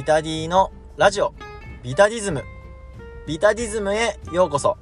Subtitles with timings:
[0.00, 1.34] ビタディのラジオ、
[1.82, 2.42] ビタディズム。
[3.26, 4.78] ビタディズムへようこそ。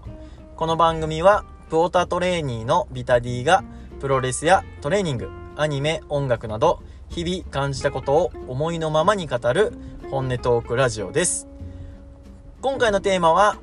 [0.55, 3.65] この番組は、プオタートレーニーのビタディが、
[3.99, 9.73] プロレスやトレーニング、アニメ、音楽など、日々感じたことを思いのままに語る
[10.09, 11.49] 本音トークラジオです。
[12.61, 13.57] 今回のテーマは、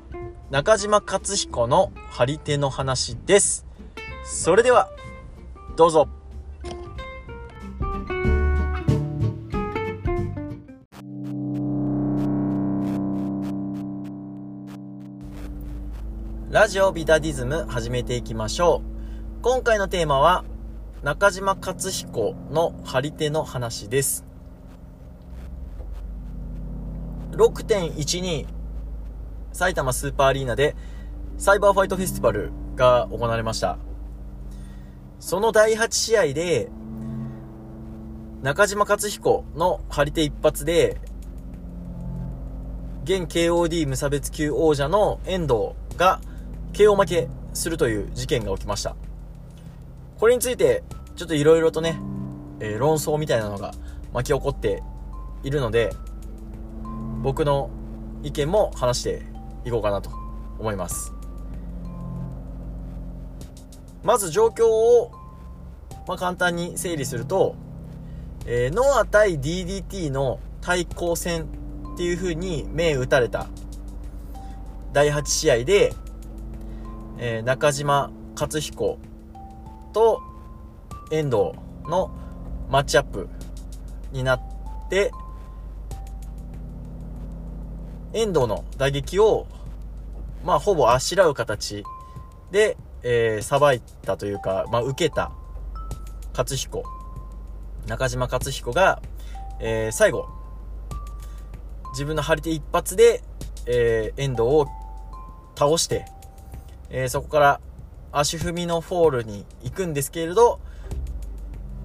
[0.50, 3.64] 中島克彦の張り手の話です。
[4.26, 4.90] それでは、
[5.76, 6.06] どうぞ。
[16.56, 19.42] ラジオビタディズム始めていきましょう。
[19.42, 20.42] 今回のテーマは、
[21.02, 24.24] 中島克彦の張り手の話です。
[27.32, 28.46] 6.12
[29.52, 30.74] 埼玉スーパーアリーナで
[31.36, 33.76] サイバーファイトフェスティバルが行われました。
[35.20, 36.70] その第8試合で、
[38.40, 41.02] 中島克彦の張り手一発で、
[43.04, 46.18] 現 KOD 無差別級王者の遠藤が
[46.76, 48.96] KO 負けするという事件が起きました。
[50.18, 51.98] これについて、ちょっと色々とね、
[52.60, 53.72] えー、論争みたいなのが
[54.12, 54.82] 巻き起こって
[55.42, 55.94] いるので、
[57.22, 57.70] 僕の
[58.22, 59.22] 意見も話して
[59.64, 60.10] いこうかなと
[60.58, 61.14] 思います。
[64.04, 65.12] まず状況を、
[66.06, 67.56] まあ、簡単に整理すると、
[68.44, 71.46] えー、ノア対 DDT の対抗戦
[71.94, 73.46] っていう風に目打たれた
[74.92, 75.94] 第8試合で、
[77.18, 78.98] えー、中島克彦
[79.92, 80.20] と
[81.10, 81.52] 遠藤
[81.88, 82.10] の
[82.68, 83.28] マッチアップ
[84.12, 84.42] になっ
[84.90, 85.12] て、
[88.12, 89.46] 遠藤の打撃を、
[90.44, 91.84] まあ、ほぼあしらう形
[92.50, 95.32] で、えー、さばいたというか、まあ、受けた、
[96.32, 96.84] 克彦、
[97.86, 99.00] 中島克彦が、
[99.60, 100.28] えー、最後、
[101.92, 103.22] 自分の張り手一発で、
[103.66, 104.66] えー、遠藤を
[105.56, 106.04] 倒して、
[106.90, 107.60] えー、そこから
[108.12, 110.60] 足踏みのフォールに行くんですけれど、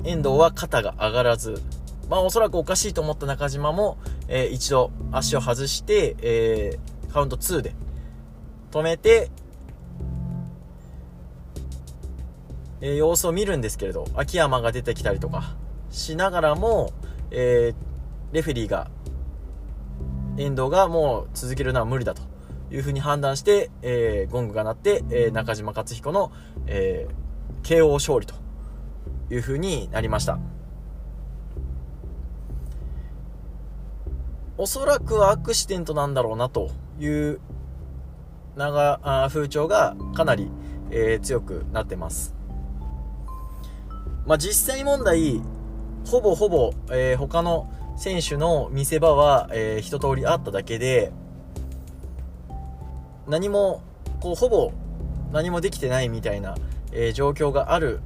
[0.04, 1.62] 遠藤は肩が上がらず、
[2.10, 3.98] まあおそらくおかしいと思った中島も、
[4.28, 7.74] えー、一度足を外して、えー、カウント2で
[8.72, 9.30] 止めて、
[12.82, 15.56] えー、様子を見るんですけれど、秋山が出てきたりとか
[15.90, 16.92] しながらも、
[17.32, 17.74] え
[18.32, 18.90] レフェリーが、
[20.38, 22.31] 遠藤がもう続けるのは無理だと。
[22.72, 26.32] いうふうに判断して、えー、ゴングが鳴って、えー、中島克彦の、
[26.68, 28.36] えー、KO 勝利と
[29.30, 30.40] いうふうになりました。
[34.58, 37.40] おそらくアクシデントなんだろうなという
[38.56, 40.52] 長あ風潮がかなり、
[40.92, 42.36] えー、強くなってます。
[44.26, 45.42] まあ、実際問題、
[46.06, 51.12] ほぼほぼ、えー、他の選手の見せ場は、えー、一通りあっただけで、
[53.32, 53.82] 何も
[54.20, 54.74] こうほぼ
[55.32, 56.56] 何もできてないみたいな、
[56.92, 58.02] えー、状況がある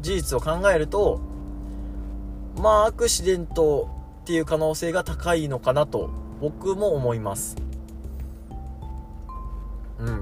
[0.00, 1.20] 事実を考えると
[2.56, 3.90] まあアクシデント
[4.22, 6.08] っていう可能性が高いのかなと
[6.40, 7.56] 僕も思います。
[9.98, 10.20] うん。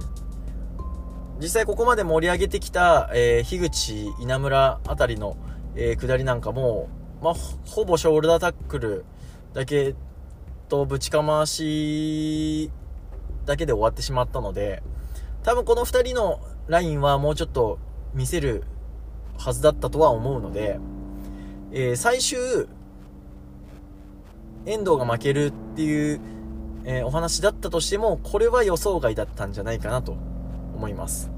[1.40, 5.36] 実際ここまで盛り上げてきた、えー、樋口稲村あたりの、
[5.74, 6.88] えー、下りなんかも、
[7.22, 7.34] まあ、
[7.64, 9.04] ほぼショルダータックル
[9.54, 9.94] だけ
[10.68, 12.70] とぶちかまし
[13.50, 14.80] だけで終わってしまったので、
[15.42, 17.80] 多分この2人のラインはもうちょっと
[18.14, 18.62] 見せる
[19.38, 20.78] はずだったとは思うので、
[21.72, 22.38] えー、最終、
[24.66, 26.20] 遠藤が負けるっていう、
[26.84, 30.16] えー、お話だったとしても、これは予想外だったんじゃないかなと
[30.76, 31.28] 思います。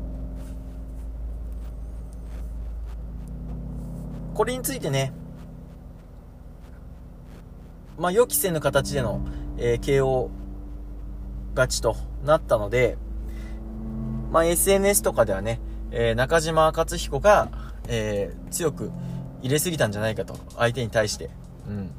[4.35, 5.15] これについてね、
[7.97, 9.21] まあ、予期せぬ形での、
[9.57, 10.29] えー、KO
[11.55, 12.97] がちとなったので、
[14.31, 17.51] まあ、SNS とかではね、えー、中島克彦が、
[17.89, 18.91] えー、強く
[19.43, 21.31] 入れすぎたんじゃないかと、相手に対して。
[21.69, 21.91] うん。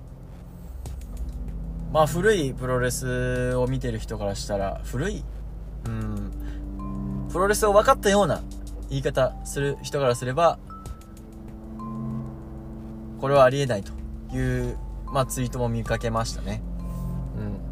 [1.91, 5.23] まあ、古いプロレスを見てる人からしたら、古い？
[5.85, 6.31] うん。
[7.31, 8.41] プロレスを分かったような
[8.89, 10.57] 言い方する人からすれば、
[13.21, 13.91] これはありえないと
[14.35, 16.63] いう、まあ、ツイートも見かけましたね。
[17.37, 17.62] うん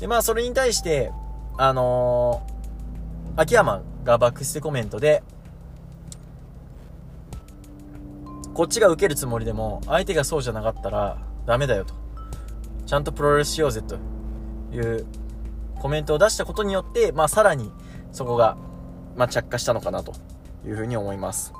[0.00, 1.12] で、まあ、それに対して、
[1.58, 5.22] あのー、秋山がバックステコメントで、
[8.54, 11.94] こっちが受けるつもりでも、相手がそうじゃなかったら、ダメだよと。
[12.86, 13.96] ちゃんとプロレスしようぜと
[14.74, 15.06] いう
[15.78, 17.70] コメントを出したことによって、まあ、さらに
[18.10, 18.56] そこが、
[19.16, 20.14] まあ、着火したのかなと
[20.66, 21.52] いうふうに思います。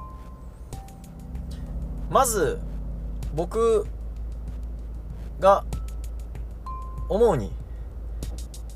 [2.08, 2.58] まず、
[3.34, 3.87] 僕
[5.38, 5.64] が
[7.10, 7.52] 思うに、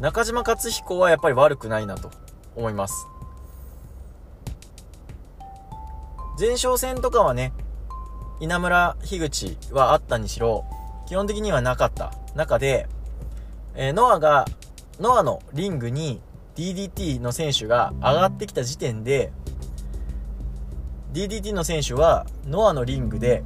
[0.01, 2.11] 中島克彦はやっぱり悪くないなと
[2.57, 3.07] 思います。
[6.39, 7.53] 前哨戦とかはね、
[8.41, 10.65] 稲村、樋口はあったにしろ、
[11.07, 12.89] 基本的にはなかった中で、
[13.77, 14.47] えー、ノアが、
[14.99, 16.21] ノアのリングに
[16.57, 19.31] DDT の選手が上がってきた時点で、
[21.13, 23.45] DDT の選手はノアのリングで、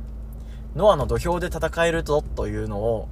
[0.74, 3.08] ノアの土俵で戦えるぞというのを、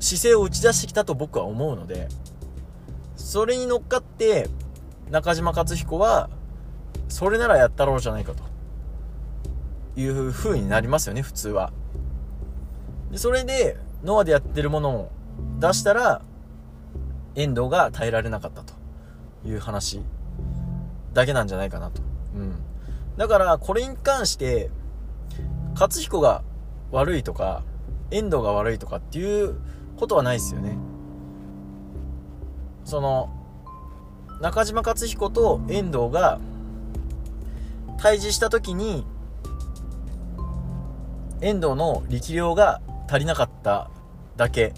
[0.00, 2.08] 姿勢を打ち出してきたと僕は思うので、
[3.32, 4.50] それに乗っかって、
[5.10, 6.28] 中島克彦は、
[7.08, 8.42] それならやったろうじゃないかと。
[9.96, 11.72] いう風になりますよね、普通は。
[13.10, 15.10] で、それで、ノアでやってるものを
[15.60, 16.20] 出したら、
[17.34, 18.74] 遠藤が耐えられなかったと
[19.46, 20.02] いう話
[21.14, 22.02] だけなんじゃないかなと。
[22.36, 22.56] うん。
[23.16, 24.68] だから、これに関して、
[25.72, 26.42] 勝彦が
[26.90, 27.62] 悪いとか、
[28.10, 29.54] 遠藤が悪いとかっていう
[29.96, 30.76] ことはないですよね。
[32.84, 33.30] その、
[34.40, 36.40] 中島克彦と遠藤が
[37.98, 39.06] 対峙した時に、
[41.40, 43.90] 遠藤の力量が足りなかった
[44.36, 44.74] だけ。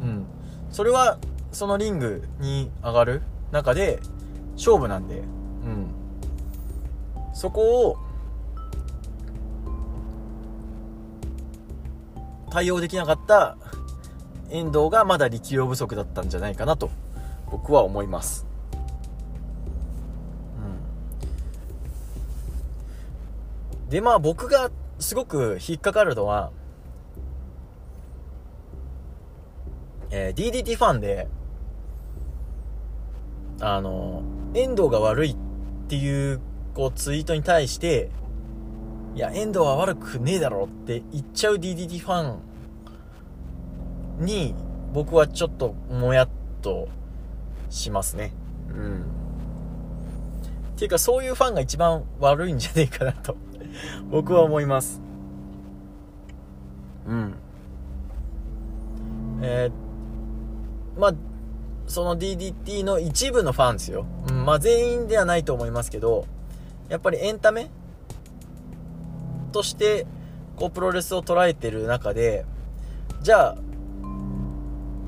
[0.00, 0.26] うん。
[0.70, 1.18] それは、
[1.52, 3.98] そのリングに上がる中で、
[4.54, 5.86] 勝負なんで、うん。
[7.32, 7.96] そこを、
[12.50, 13.56] 対応できなかった
[14.50, 16.90] 遠藤がまだ力量不足だったんじゃないかなと
[17.50, 18.46] 僕は思います。
[23.82, 26.52] うん、でまあ僕がすごく引っかかるのは、
[30.10, 31.26] えー、DDT ファンで、
[33.60, 34.22] あの、
[34.54, 35.36] 遠藤が悪いっ
[35.88, 36.40] ていう、
[36.74, 38.10] こう、ツイートに対して、
[39.14, 42.49] いや、遠藤は悪くねえだろって言っちゃう DDT ファン
[44.20, 44.54] に、
[44.92, 46.28] 僕はちょっともやっ
[46.62, 46.88] と
[47.70, 48.32] しますね。
[48.68, 49.02] うん。
[50.76, 53.36] っていうか、そういうファンが一番悪いんじゃねえかなと
[54.10, 55.00] 僕は思います。
[57.06, 57.34] うん。
[59.42, 61.14] えー、まあ、
[61.86, 64.06] その DDT の一部のファンですよ。
[64.28, 66.26] うん、まあ全員ではないと思いますけど、
[66.88, 67.70] やっぱりエンタメ
[69.52, 70.06] として、
[70.56, 72.44] こうプロレスを捉えてる中で、
[73.22, 73.56] じゃあ、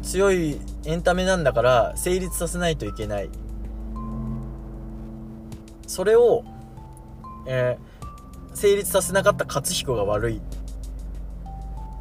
[0.03, 3.31] 強いエンタメなんだから成立させないといけない。
[5.87, 6.45] それを、
[7.47, 10.39] えー、成立させなかった勝彦が悪い。
[10.39, 10.41] っ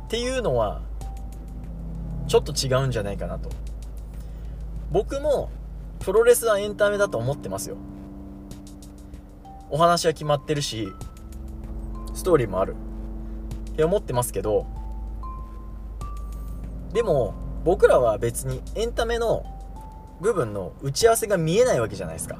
[0.09, 0.81] ていうのは、
[2.27, 3.49] ちょっと違うんじゃないかなと。
[4.91, 5.49] 僕も、
[5.99, 7.77] プロレスはエンタメだと思ってますよ。
[9.69, 10.87] お話は決まってるし、
[12.13, 12.75] ストーリーもある。
[13.71, 14.65] って思ってますけど、
[16.93, 19.45] でも、僕らは別にエンタメの
[20.19, 22.37] 部分の打ち合わせが見えないわけじゃないですか。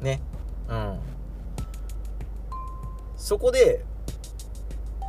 [0.00, 0.20] ね。
[0.68, 0.98] うん。
[3.16, 3.84] そこで、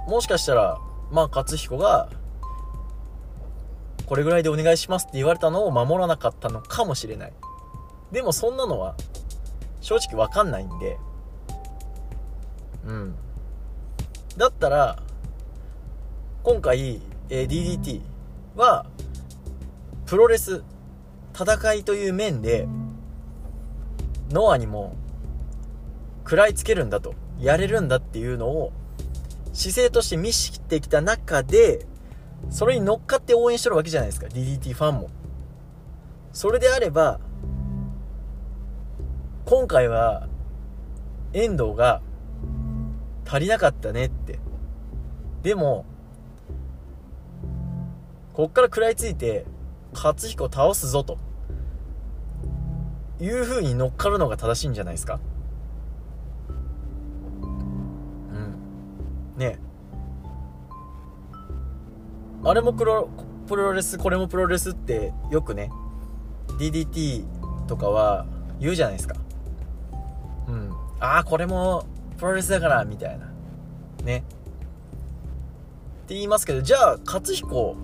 [0.07, 0.79] もしかしたら、
[1.11, 2.09] まあ、勝彦が、
[4.05, 7.33] これぐらいでお願いしますって言われたのを守らなかったのかもしれない。
[8.11, 8.95] でもそんなのは、
[9.81, 10.97] 正直わかんないんで、
[12.85, 13.15] うん。
[14.37, 14.99] だったら、
[16.43, 18.01] 今回、えー、DDT
[18.55, 18.85] は、
[20.05, 20.63] プロレス、
[21.33, 22.67] 戦いという面で、
[24.31, 24.95] ノアにも、
[26.23, 28.71] 食らいつけるんだと、やれるんだっていうのを、
[29.53, 31.85] 姿勢として見せてきた中で、
[32.49, 35.09] それに乗っかって応援してるわけじゃないですか、DDT ファンも。
[36.33, 37.19] それであれば、
[39.45, 40.27] 今回は、
[41.33, 42.01] 遠藤が
[43.25, 44.39] 足りなかったねって。
[45.43, 45.85] でも、
[48.39, 49.43] こっから食らいついて、
[49.93, 51.17] 勝彦を倒すぞと。
[53.19, 55.19] いう風に乗っかるのが正しいんじゃないですか。
[57.41, 58.55] うん。
[59.35, 59.59] ね
[62.45, 63.09] あれもプロ
[63.45, 65.69] プロレスこれもプロレスってよくね
[66.59, 67.25] DDT
[67.67, 68.25] とかは
[68.57, 69.17] 言うじゃないですか。
[70.47, 70.71] うん。
[71.01, 71.85] ああこれも
[72.17, 73.29] プロレスだからみたいな。
[74.05, 74.19] ね。
[74.19, 74.21] っ
[76.07, 77.75] て言いますけどじゃあ勝彦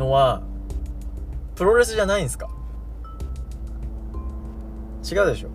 [0.00, 0.42] のは、
[1.54, 2.48] プロレスじゃないんですか？
[5.08, 5.50] 違うでしょ？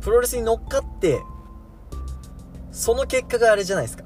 [0.00, 1.20] プロレスに乗っかって、
[2.70, 4.04] その結果があれじゃないですか？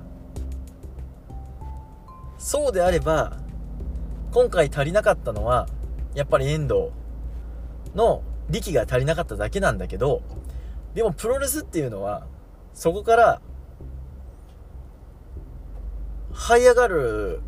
[2.39, 3.39] そうであれば、
[4.33, 5.69] 今回足りなかったのは、
[6.15, 6.91] やっぱり遠藤
[7.95, 10.23] の力が足りなかっただけなんだけど、
[10.95, 12.27] でもプロレスっていうのは、
[12.73, 13.41] そこから、
[16.33, 17.41] 這い上がる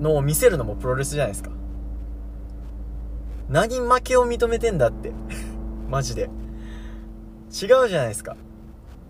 [0.00, 1.50] のを見せるのもプロレスじゃないですか。
[3.48, 5.12] 何負けを認めてんだって。
[5.88, 6.24] マジで。
[6.24, 8.36] 違うじゃないですか。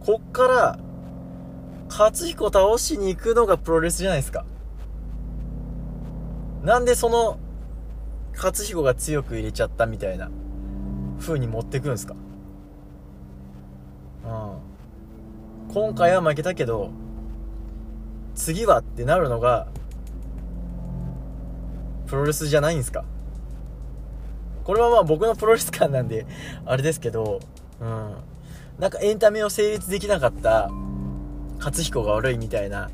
[0.01, 0.79] こっから、
[1.89, 4.45] 勝彦倒しに行くのがプロレスじゃないですか。
[6.63, 7.39] なんでその、
[8.35, 10.31] 勝彦が強く入れちゃったみたいな、
[11.19, 12.15] 風に持ってくんですか
[14.25, 15.73] うん。
[15.73, 16.91] 今回は負けたけど、
[18.35, 19.67] 次はってなるのが、
[22.09, 23.05] プロレスじゃないんですか？
[24.65, 26.27] これはまあ僕のプロレス感なんで、
[26.67, 27.41] あれですけど、
[27.81, 28.15] うん。
[28.79, 30.71] なんかエンタメを成立できなかった
[31.59, 32.91] 勝彦が悪いみたいな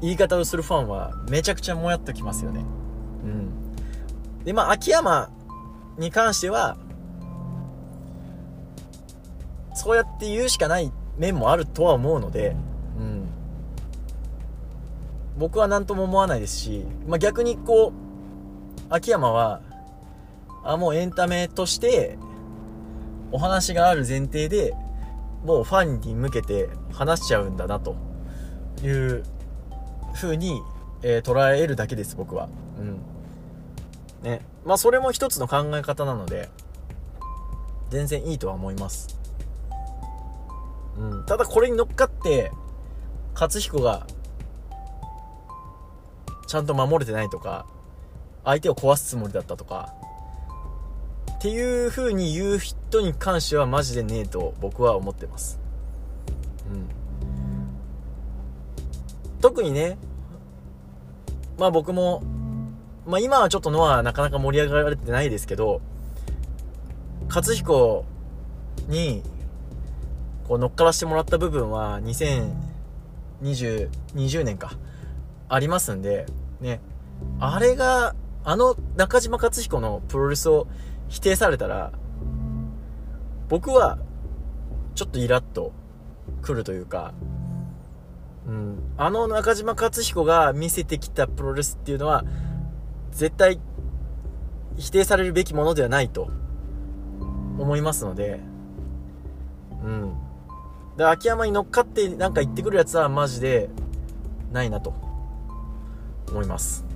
[0.00, 2.64] 言い方をするファンはめちゃくちゃもやっときますよね。
[3.24, 4.44] うん。
[4.44, 5.30] で、まあ秋山
[5.98, 6.76] に関しては、
[9.74, 12.56] そうやって言うしかない面もあるとは思うので、
[12.98, 13.28] うん。
[15.38, 18.09] 僕は何とも思わないですし、まあ、逆にこう、
[18.90, 19.60] 秋山は、
[20.64, 22.18] あ、もうエンタメとして、
[23.30, 24.74] お話がある前提で、
[25.44, 27.94] もうファンに向けて話しちゃうんだな、と
[28.82, 29.22] いう
[30.14, 30.60] 風に、
[31.02, 32.48] えー、捉えるだけです、僕は。
[32.80, 34.28] うん。
[34.28, 34.44] ね。
[34.64, 36.50] まあ、それも一つの考え方なので、
[37.90, 39.16] 全然いいとは思います。
[40.98, 41.26] うん。
[41.26, 42.50] ただこれに乗っかって、
[43.34, 44.08] 勝彦が、
[46.48, 47.66] ちゃんと守れてないとか、
[48.44, 49.94] 相手を壊すつもりだったとか、
[51.32, 55.58] っていう風に言う人に関してはマジでねえと僕は思ってます。
[56.70, 56.86] うん。
[59.40, 59.96] 特にね、
[61.58, 62.22] まあ僕も、
[63.06, 65.80] まあ今はちょっとノアなかなか盛り上がられてないですけど、
[67.28, 68.04] 勝彦
[68.88, 69.22] に
[70.48, 74.72] こう乗っからしてもらった部分は2020 20年か
[75.48, 76.26] ありますんで
[76.60, 76.80] ね
[77.38, 80.66] あれがあの中島克彦のプロレスを
[81.08, 81.92] 否定されたら
[83.48, 83.98] 僕は
[84.94, 85.72] ちょっとイラッと
[86.42, 87.12] くるというか、
[88.46, 92.24] うん、あの中島克彦が見せてきたプロレスっていうのは
[93.12, 93.60] 絶対
[94.76, 96.30] 否定されるべきものではないと
[97.58, 98.40] 思いますので、
[99.84, 100.14] うん。
[100.96, 103.68] で、秋山に乗っかってなんか言ってくるやつはマジで
[104.52, 104.94] ないなと
[106.28, 106.89] 思います。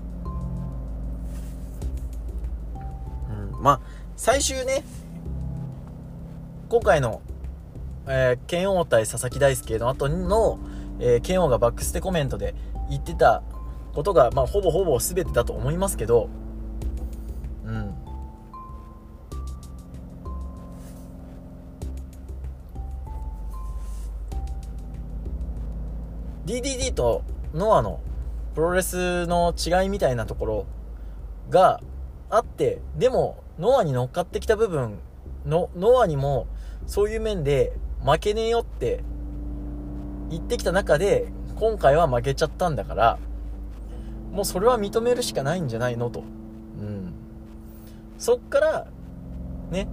[3.64, 3.80] まあ、
[4.14, 4.84] 最終ね、
[6.68, 7.22] 今回の、
[8.06, 10.58] えー、剣王対佐々木大輔の後の、
[11.00, 12.54] えー、剣王がバックステコメントで
[12.90, 13.42] 言ってた
[13.94, 16.28] ことが、まあ、ほぼほぼ全てだと思いますけど、
[17.64, 17.94] うん。
[26.44, 27.22] DDD と
[27.54, 28.00] ノアの
[28.54, 30.66] プロレスの違いみたいなところ
[31.48, 31.80] が
[32.28, 34.98] あって、でも、ノアに乗っかってきた部分
[35.46, 36.46] の、ノアにも
[36.86, 37.72] そういう面で
[38.04, 39.02] 負けねえよって
[40.30, 43.18] 言ってきた中で、今回は負けちゃったんだから、
[44.32, 46.20] もうそれは認めるしかないんじゃないのと。
[46.20, 47.14] うん。
[48.18, 48.86] そっから、
[49.70, 49.86] ね、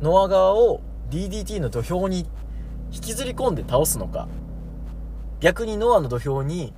[0.00, 2.26] ノア側を DDT の土俵に
[2.92, 4.28] 引きずり込んで倒すのか、
[5.40, 6.72] 逆にノアの土俵に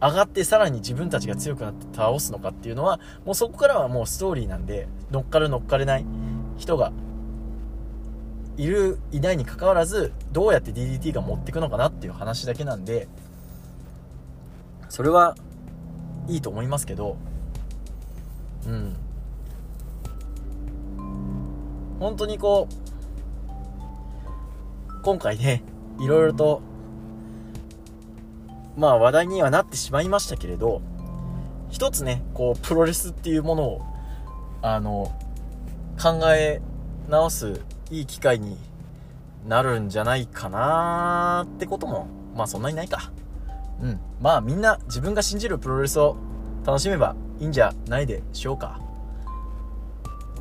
[0.00, 6.06] 上がってさらに自分たちが強くなって倒すのかっていうのは、もうそこからはもうストーリーなんで、乗っかる乗っかれない
[6.56, 6.92] 人が
[8.56, 13.08] いる、いないに関わらず、どうやって DDT が持っていくのかなっていう話だけなんで、
[14.88, 15.36] それは
[16.28, 17.16] いいと思いますけど、
[18.66, 18.96] うん。
[21.98, 22.74] 本当にこう、
[25.02, 25.62] 今回ね、
[26.00, 26.62] いろいろと
[28.80, 30.80] まあ話題にはなってしまいましたけれど、
[31.68, 33.82] 一つね、こう、プロレスっていうものを、
[34.62, 35.14] あの、
[36.02, 36.62] 考え
[37.06, 37.60] 直す
[37.90, 38.56] いい機会に
[39.46, 43.12] なるんじゃないかなってことも、まあそんなにないか。
[43.82, 44.00] うん。
[44.18, 46.16] まあみんな自分が信じるプロレスを
[46.64, 48.80] 楽しめばいいんじゃないでしょうか。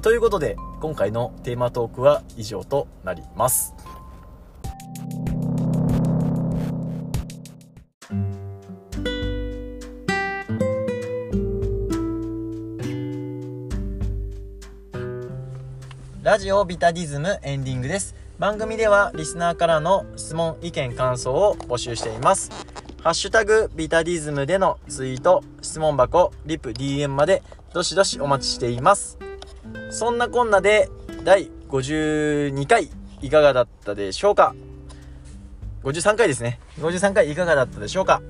[0.02, 3.76] ということで、今回のテーマトークは以上となります。
[16.30, 18.14] ラジオビタディズムエンディングです。
[18.38, 22.52] 番組ではリスナーからの質問、意見、感想を募集しています。
[23.02, 27.42] ハッシュタグビタディズムでのツイート、質問箱、リプ、DM まで
[27.74, 29.18] どしどしお待ちしています。
[29.90, 30.92] そんなこんなで
[31.24, 32.92] 第52回
[33.24, 34.54] いかがだったでしょうか
[35.82, 36.60] ?53 回ですね。
[36.78, 38.22] 53回いかがだったでしょうか？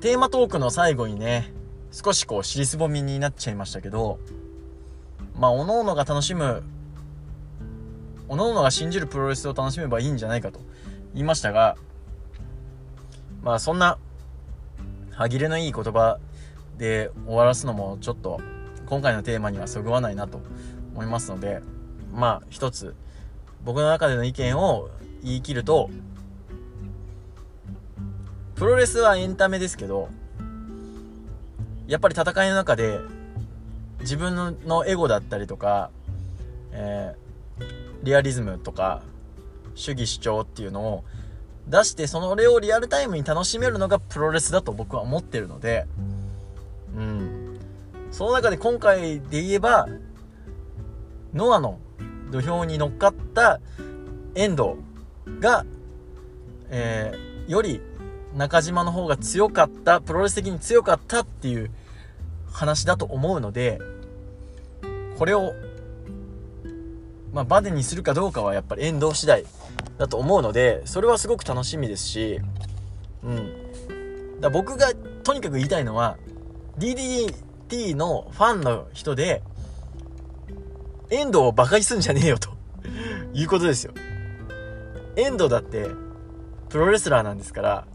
[0.00, 1.52] テーマトークの最後にね、
[1.92, 4.18] 少しこう、尻すぼみになっちゃいましたけど、
[5.36, 6.62] まあ、各々が楽しむ、
[8.28, 10.60] 各々が信じるプロレスを楽しめばいいんじゃないかと
[11.12, 11.76] 言いましたが、
[13.42, 13.98] まあ、そんな、
[15.10, 16.18] 歯切れのいい言葉
[16.76, 18.40] で終わらすのもちょっと、
[18.86, 20.40] 今回のテーマにはそぐわないなと
[20.92, 21.60] 思いますので、
[22.12, 22.94] まあ、一つ、
[23.64, 24.88] 僕の中での意見を
[25.22, 25.90] 言い切ると、
[28.54, 30.08] プロレスはエンタメですけど、
[31.86, 33.00] やっぱり戦いの中で、
[34.04, 35.90] 自分のエゴだったりとか、
[36.72, 37.64] えー、
[38.02, 39.02] リアリズムとか、
[39.74, 41.04] 主義主張っていうのを
[41.66, 45.86] 出して、それをリアルタイムに楽しめるのがプロレスだと僕は思ってるので、
[46.94, 47.58] うん。
[48.10, 49.88] その中で今回で言えば、
[51.32, 51.78] ノアの
[52.30, 53.58] 土俵に乗っかった
[54.34, 54.74] 遠藤
[55.40, 55.64] が、
[56.68, 57.80] えー、より
[58.36, 61.70] 中島の方が強かった、プロレス的に強かったっていう
[62.52, 63.80] 話だと思うので、
[65.18, 65.54] これを、
[67.32, 69.44] まあ、バネにするかどうかはやっぱり遠藤次第
[69.98, 72.40] だと思うので、それはすごく楽しみですし、
[73.22, 74.40] うん。
[74.40, 74.92] だ僕が
[75.22, 76.16] とにかく言いたいのは、
[76.78, 79.42] DDT のファンの人で、
[81.10, 82.50] 遠藤を馬鹿にすんじゃねえよと
[83.34, 83.92] いうことですよ。
[85.16, 85.90] 遠藤だって、
[86.68, 87.86] プロレスラーなんですから、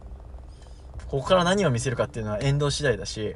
[1.10, 3.36] ここから何を見せるかっていうのは遠藤次第だし、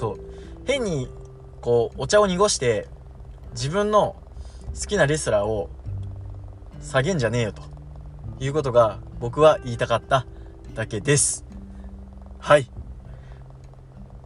[0.00, 0.18] そう。
[0.64, 1.08] 変に、
[1.60, 2.88] こう、お茶を濁して、
[3.52, 4.16] 自分の
[4.74, 5.68] 好きなレスラーを
[6.80, 7.62] 下げんじゃねえよと
[8.38, 10.24] いうことが僕は言いたかった
[10.74, 11.44] だけです。
[12.38, 12.70] はい。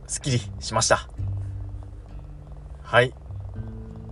[0.06, 1.08] すっきりしました。
[2.82, 3.12] はい。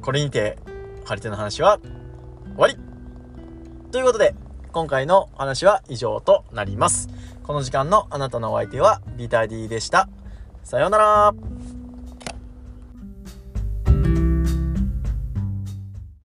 [0.00, 0.58] これにて、
[1.04, 2.76] 張り手の話は終わり
[3.92, 4.34] ということで、
[4.72, 7.08] 今回の話は以上となります。
[7.44, 10.08] この時間のあなたのお相手はビタディでした。
[10.64, 11.34] さようなら